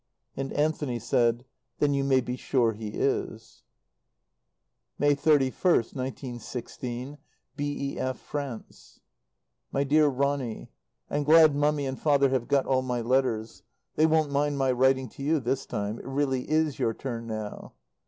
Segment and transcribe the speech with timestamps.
[0.35, 1.45] And Anthony said,
[1.77, 3.61] "Then you may be sure he is."
[4.97, 7.19] May 31st, 1916.
[7.55, 8.99] B.E.F., FRANCE.
[9.71, 10.71] MY DEAR RONNY,
[11.11, 13.61] I'm glad Mummy and Father have got all my letters.
[13.95, 15.99] They won't mind my writing to you this time.
[15.99, 17.73] It really is your turn now.